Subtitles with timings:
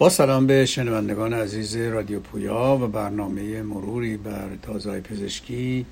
[0.00, 5.86] با سلام به شنوندگان عزیز رادیو پویا و برنامه مروری بر تازه پزشکی.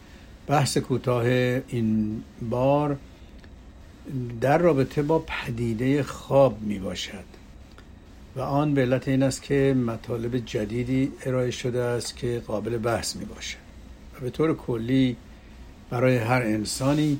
[0.46, 1.24] بحث کوتاه
[1.68, 2.96] این بار
[4.40, 7.24] در رابطه با پدیده خواب می باشد
[8.36, 13.16] و آن به علت این است که مطالب جدیدی ارائه شده است که قابل بحث
[13.16, 13.58] می باشد
[14.16, 15.16] و به طور کلی
[15.90, 17.18] برای هر انسانی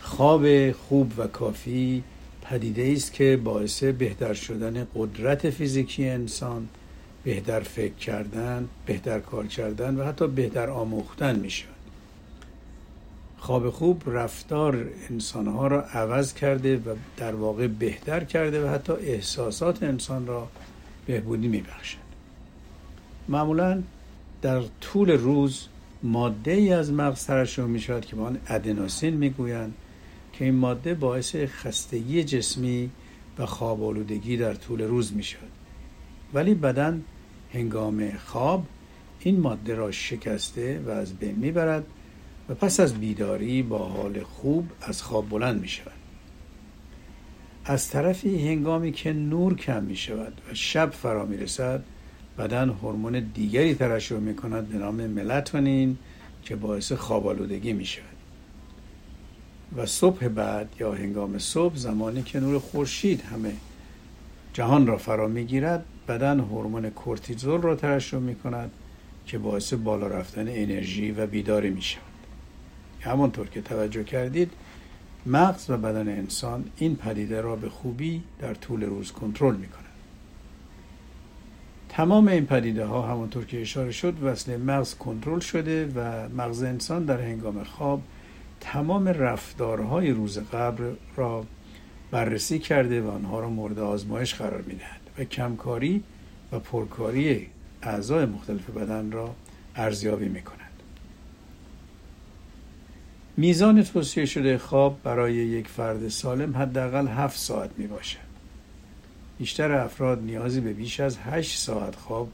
[0.00, 2.02] خواب خوب و کافی
[2.50, 6.68] پدیده است که باعث بهتر شدن قدرت فیزیکی انسان
[7.24, 11.74] بهتر فکر کردن بهتر کار کردن و حتی بهتر آموختن می شود
[13.38, 19.82] خواب خوب رفتار انسانها را عوض کرده و در واقع بهتر کرده و حتی احساسات
[19.82, 20.48] انسان را
[21.06, 21.98] بهبودی می بخشد
[23.28, 23.82] معمولا
[24.42, 25.66] در طول روز
[26.02, 29.74] ماده ای از مغز ترشح می شود که به آن ادنوسین می گویند
[30.38, 32.90] که این ماده باعث خستگی جسمی
[33.38, 35.50] و خواب آلودگی در طول روز می شود
[36.34, 37.02] ولی بدن
[37.52, 38.66] هنگام خواب
[39.20, 41.86] این ماده را شکسته و از بین می برد
[42.48, 45.92] و پس از بیداری با حال خوب از خواب بلند می شود
[47.64, 51.84] از طرفی هنگامی که نور کم می شود و شب فرا می رسد
[52.38, 55.98] بدن هورمون دیگری ترشح می کند به نام ملاتونین
[56.42, 58.17] که باعث خواب آلودگی می شود
[59.76, 63.52] و صبح بعد یا هنگام صبح زمانی که نور خورشید همه
[64.52, 68.70] جهان را فرا می‌گیرد بدن هورمون کورتیزول را ترشح می کند
[69.26, 72.02] که باعث بالا رفتن انرژی و بیداری می شود
[73.00, 74.50] همانطور که توجه کردید
[75.26, 79.84] مغز و بدن انسان این پدیده را به خوبی در طول روز کنترل می کند
[81.88, 87.04] تمام این پدیده ها همانطور که اشاره شد وصل مغز کنترل شده و مغز انسان
[87.04, 88.02] در هنگام خواب
[88.60, 91.44] تمام رفتارهای روز قبل را
[92.10, 96.02] بررسی کرده و آنها را مورد آزمایش قرار می‌دهد و کمکاری
[96.52, 97.46] و پرکاری
[97.82, 99.34] اعضای مختلف بدن را
[99.76, 100.58] ارزیابی می کند.
[103.36, 108.28] میزان توصیه شده خواب برای یک فرد سالم حداقل 7 ساعت می باشد.
[109.38, 112.28] بیشتر افراد نیازی به بیش از 8 ساعت خواب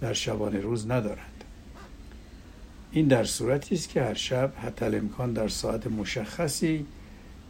[0.00, 1.37] در شبانه روز ندارند.
[2.92, 6.86] این در صورتی است که هر شب حتی امکان در ساعت مشخصی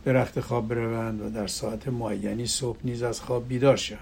[0.04, 4.00] به رخت خواب بروند و در ساعت معینی صبح نیز از خواب بیدار شوند.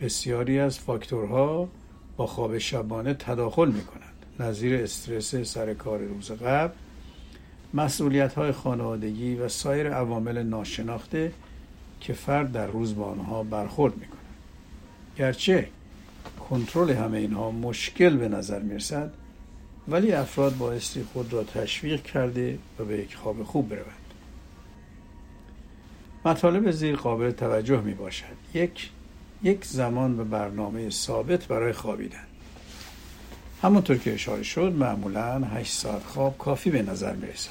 [0.00, 1.68] بسیاری از فاکتورها
[2.16, 6.74] با خواب شبانه تداخل می کنند نظیر استرس سر کار روز قبل
[7.74, 11.32] مسئولیت های خانوادگی و سایر عوامل ناشناخته
[12.00, 14.18] که فرد در روز با آنها برخورد می کند
[15.16, 15.68] گرچه
[16.50, 19.12] کنترل همه اینها مشکل به نظر می رسد
[19.88, 23.94] ولی افراد بایستی خود را تشویق کرده و به یک خواب خوب بروند.
[26.24, 28.24] مطالب زیر قابل توجه می باشد.
[28.54, 28.90] یک
[29.42, 32.26] یک زمان و برنامه ثابت برای خوابیدن.
[33.62, 37.50] همونطور که اشاره شد معمولا 8 ساعت خواب کافی به نظر می رسد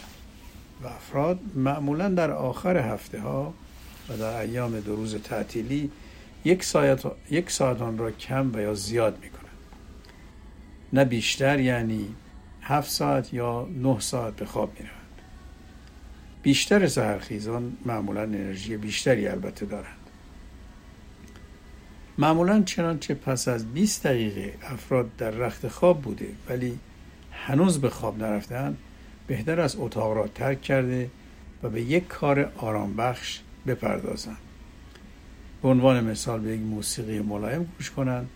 [0.83, 3.53] و افراد معمولا در آخر هفته ها
[4.09, 5.91] و در ایام دو روز تعطیلی
[6.45, 9.47] یک ساعت, یک ساعت آن را کم و یا زیاد می کنند.
[10.93, 12.07] نه بیشتر یعنی
[12.67, 15.21] هفت ساعت یا نه ساعت به خواب می روند.
[16.43, 19.97] بیشتر سهرخیزان معمولا انرژی بیشتری البته دارند.
[22.17, 26.79] معمولا چنانچه پس از 20 دقیقه افراد در رخت خواب بوده ولی
[27.31, 28.77] هنوز به خواب نرفتن
[29.27, 31.09] بهتر از اتاق را ترک کرده
[31.63, 34.37] و به یک کار آرام بخش بپردازند.
[35.61, 38.29] به عنوان مثال به یک موسیقی ملایم گوش کنند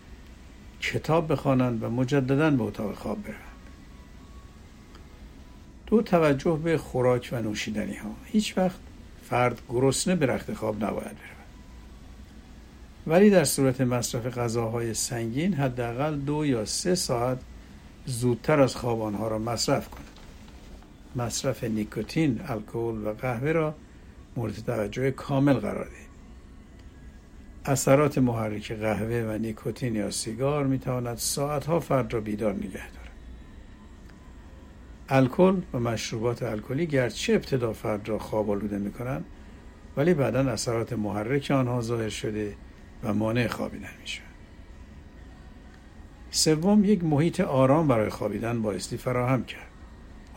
[0.80, 3.51] کتاب بخوانند و مجددا به اتاق خواب بروند
[5.92, 8.78] دو توجه به خوراک و نوشیدنی ها هیچ وقت
[9.28, 11.46] فرد گرسنه به رخت خواب نباید برود
[13.06, 17.38] ولی در صورت مصرف غذاهای سنگین حداقل دو یا سه ساعت
[18.06, 20.04] زودتر از خواب آنها را مصرف کند
[21.16, 23.74] مصرف نیکوتین، الکل و قهوه را
[24.36, 26.08] مورد توجه کامل قرار دهید.
[27.64, 33.01] اثرات محرک قهوه و نیکوتین یا سیگار می تواند ساعتها فرد را بیدار نگه دارد.
[35.14, 39.24] الکل و مشروبات الکلی گرچه ابتدا فرد را خواب آلوده می‌کنند
[39.96, 42.54] ولی بعدا اثرات محرک آنها ظاهر شده
[43.04, 44.28] و مانع خوابیدن می‌شوند
[46.30, 49.70] سوم یک محیط آرام برای خوابیدن بایستی فراهم کرد.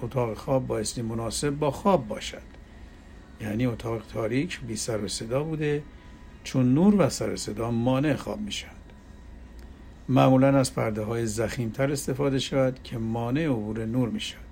[0.01, 2.41] اتاق خواب بایستی مناسب با خواب باشد.
[3.41, 5.83] یعنی اتاق تاریک بی سر و صدا بوده
[6.43, 8.67] چون نور و سر صدا مانع خواب میشن
[10.09, 14.44] معمولا از پرده های زخیمتر استفاده شود که مانع عبور نور می شود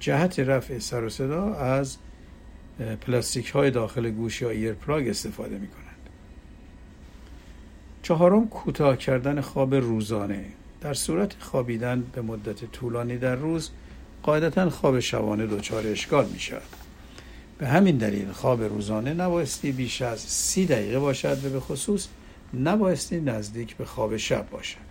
[0.00, 1.96] جهت رفع سر و صدا از
[3.00, 5.90] پلاستیک های داخل گوش یا earplug استفاده می کنند
[8.02, 10.44] چهارم کوتاه کردن خواب روزانه.
[10.80, 13.70] در صورت خوابیدن به مدت طولانی در روز
[14.22, 16.62] قاعدتا خواب شبانه دچار اشکال می شود
[17.58, 22.08] به همین دلیل خواب روزانه نبایستی بیش از سی دقیقه باشد و به خصوص
[22.54, 24.90] نبایستی نزدیک به خواب شب باشد.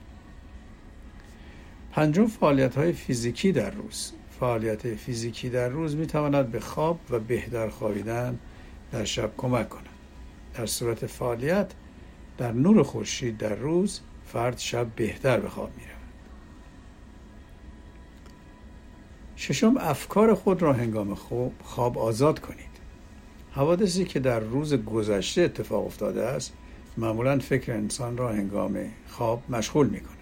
[1.91, 4.11] پنجم فعالیت های فیزیکی در روز.
[4.39, 8.39] فعالیت فیزیکی در روز می تواند به خواب و بهتر خوابیدن
[8.91, 9.89] در شب کمک کند
[10.53, 11.71] در صورت فعالیت
[12.37, 15.95] در نور خورشید در روز فرد شب بهتر به خواب می رود.
[19.35, 22.69] ششم افکار خود را هنگام خواب خواب آزاد کنید
[23.51, 26.53] حوادثی که در روز گذشته اتفاق افتاده است
[26.97, 30.18] معمولا فکر انسان را هنگام خواب مشغول می کند.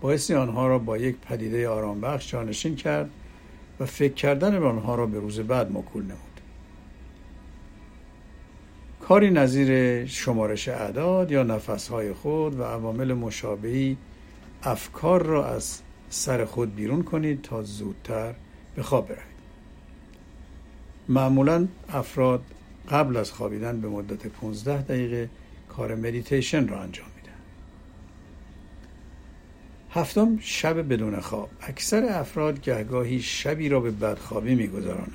[0.00, 3.10] بایستی آنها را با یک پدیده آرام بخش جانشین کرد
[3.80, 6.40] و فکر کردن به آنها را به روز بعد مکول نمود.
[9.00, 13.96] کاری نظیر شمارش اعداد یا نفسهای خود و عوامل مشابهی
[14.62, 18.34] افکار را از سر خود بیرون کنید تا زودتر
[18.76, 19.36] به خواب بروید.
[21.08, 22.42] معمولا افراد
[22.90, 25.30] قبل از خوابیدن به مدت 15 دقیقه
[25.68, 27.15] کار مدیتیشن را انجام
[29.96, 31.50] هفتم شب بدون خواب.
[31.60, 35.12] اکثر افراد گهگاهی شبی را به بدخوابی میگذرانند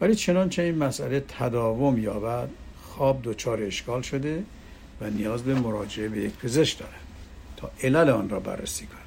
[0.00, 2.48] ولی چنانچه این مسئله تداوم یابد
[2.82, 4.44] خواب دچار اشکال شده
[5.00, 7.00] و نیاز به مراجعه به یک پزشک دارد
[7.56, 8.98] تا علل آن را بررسی کند.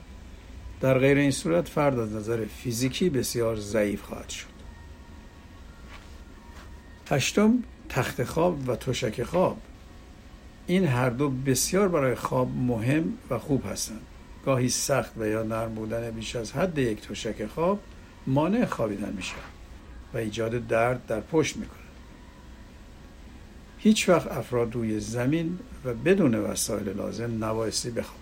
[0.81, 4.47] در غیر این صورت فرد از نظر فیزیکی بسیار ضعیف خواهد شد.
[7.09, 9.57] هشتم تخت خواب و تشک خواب.
[10.67, 14.01] این هر دو بسیار برای خواب مهم و خوب هستند.
[14.45, 17.79] گاهی سخت و یا نرم بودن بیش از حد یک تشک خواب
[18.27, 19.39] مانع خوابیدن می شود
[20.13, 21.79] و ایجاد درد در پشت می کند
[23.77, 28.19] هیچ وقت افراد روی زمین و بدون وسایل لازم نبایستی بخوابند.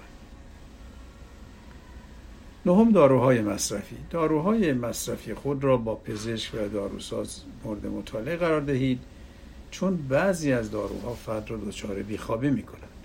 [2.65, 3.95] نهم داروهای مصرفی.
[4.09, 8.99] داروهای مصرفی خود را با پزشک و داروساز مورد مطالعه قرار دهید
[9.71, 12.96] چون بعضی از داروها فرد را دچار بیخوابی می کنند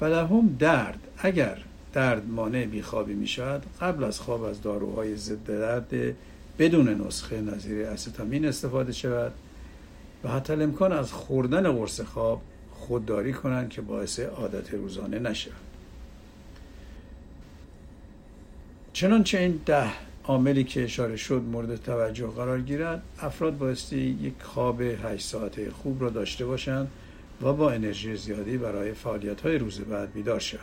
[0.00, 0.98] و هم درد.
[1.18, 1.58] اگر
[1.92, 6.16] درد مانع بیخوابی می شود قبل از خواب از داروهای ضد درد
[6.58, 9.32] بدون نسخه نظیر استامین استفاده شود
[10.24, 15.52] و حتی امکان از خوردن قرص خواب خودداری کنند که باعث عادت روزانه نشود
[18.92, 19.90] چنانچه این ده
[20.24, 26.02] عاملی که اشاره شد مورد توجه قرار گیرد افراد بایستی یک خواب 8 ساعته خوب
[26.02, 26.90] را داشته باشند
[27.42, 30.62] و با انرژی زیادی برای فعالیت های روز بعد بیدار شوند.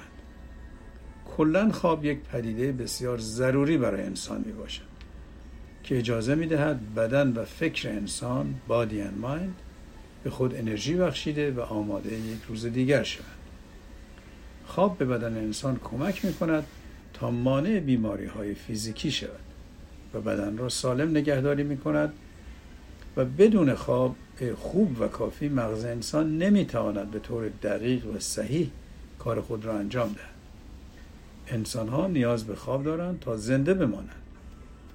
[1.37, 4.93] کلا خواب یک پدیده بسیار ضروری برای انسان می باشد
[5.83, 9.55] که اجازه می دهد بدن و فکر انسان بادی and مایند
[10.23, 13.27] به خود انرژی بخشیده و آماده یک روز دیگر شوند.
[14.65, 16.63] خواب به بدن انسان کمک می کند
[17.13, 19.39] تا مانع بیماری های فیزیکی شود
[20.13, 22.13] و بدن را سالم نگهداری می کند
[23.17, 24.15] و بدون خواب
[24.57, 28.69] خوب و کافی مغز انسان نمی‌تواند به طور دقیق و صحیح
[29.19, 30.33] کار خود را انجام دهد.
[31.47, 34.21] انسان ها نیاز به خواب دارند تا زنده بمانند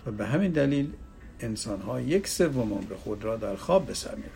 [0.06, 0.90] و به همین دلیل
[1.40, 4.32] انسان ها یک سوم عمر خود را در خواب به سر می‌برند.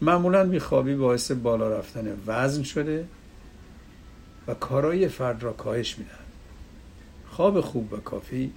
[0.00, 3.06] معمولا بیخوابی باعث بالا رفتن وزن شده
[4.46, 6.26] و کارایی فرد را کاهش می‌دهد.
[7.30, 8.52] خواب خوب و کافی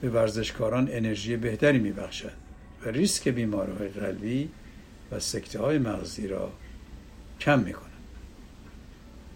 [0.00, 2.32] به ورزشکاران انرژی بهتری میبخشد
[2.84, 4.48] و ریسک بیماری قلبی
[5.12, 6.52] و سکته های مغزی را
[7.40, 7.90] کم می‌کند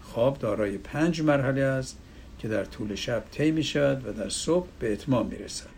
[0.01, 1.97] خواب دارای پنج مرحله است
[2.39, 5.75] که در طول شب طی می شود و در صبح به اتمام می رسد.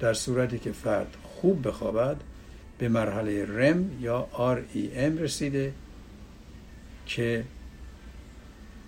[0.00, 2.16] در صورتی که فرد خوب بخوابد
[2.78, 5.72] به مرحله رم یا REM رسیده
[7.06, 7.44] که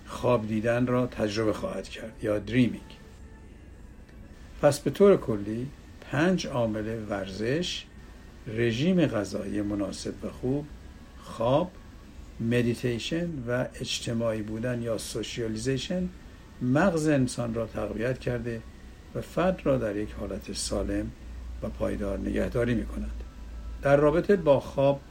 [0.07, 2.98] خواب دیدن را تجربه خواهد کرد یا dreaming
[4.61, 5.67] پس به طور کلی
[6.11, 7.85] پنج عامل ورزش
[8.47, 10.65] رژیم غذایی مناسب و خوب
[11.23, 11.71] خواب
[12.39, 16.09] مدیتیشن و اجتماعی بودن یا socialization
[16.61, 18.61] مغز انسان را تقویت کرده
[19.15, 21.11] و فرد را در یک حالت سالم
[21.63, 23.11] و پایدار نگهداری می کند.
[23.81, 25.01] در رابطه با خواب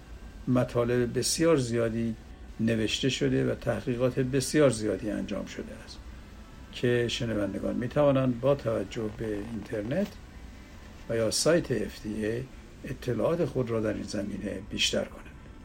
[0.48, 2.14] مطالب بسیار زیادی
[2.60, 5.98] نوشته شده و تحقیقات بسیار زیادی انجام شده است
[6.72, 10.06] که شنوندگان می توانند با توجه به اینترنت
[11.08, 12.44] و یا سایت FDA
[12.84, 15.24] اطلاعات خود را در این زمینه بیشتر کنند.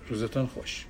[0.09, 0.85] روزتان خوش.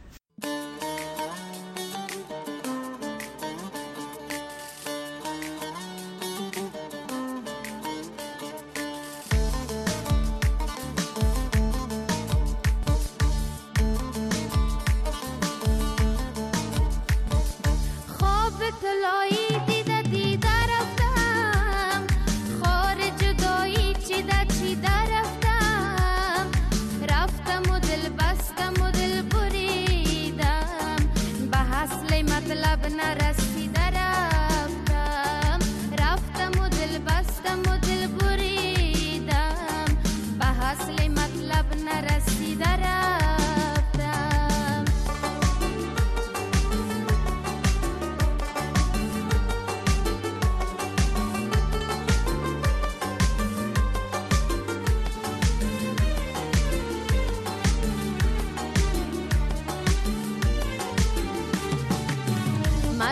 [32.83, 33.42] अपना रस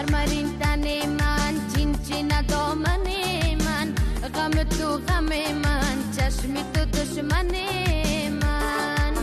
[0.02, 3.08] مرمرین تن من چین چین دامن
[3.66, 3.94] من
[4.36, 5.30] غم تو غم
[5.64, 7.52] من چشم تو دشمن
[8.42, 9.14] من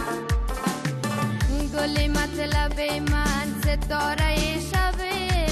[1.74, 2.80] گل مطلب
[3.10, 5.00] من ستاره شب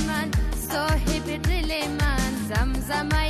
[0.09, 0.30] من
[0.71, 3.25] صاحب دل من زمزمه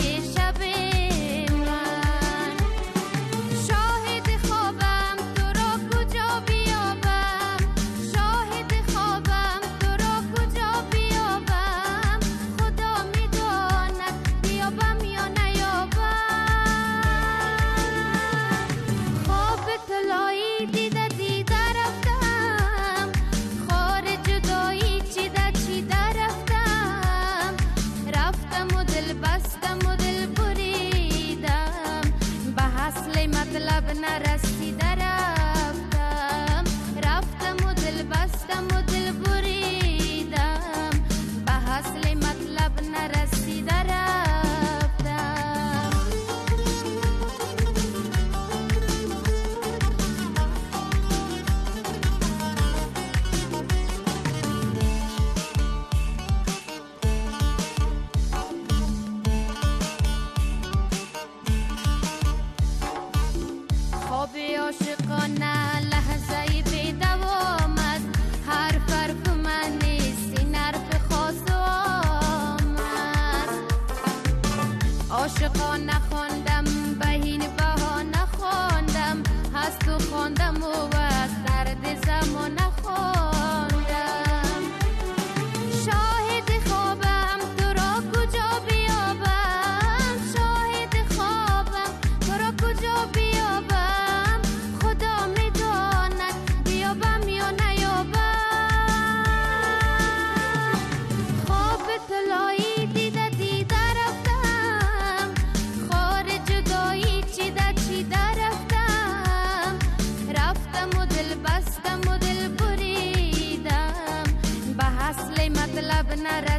[116.26, 116.55] Nara.